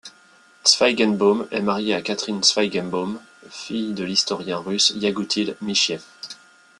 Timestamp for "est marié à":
1.51-2.01